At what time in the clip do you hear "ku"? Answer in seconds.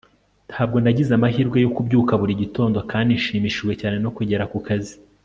4.53-4.59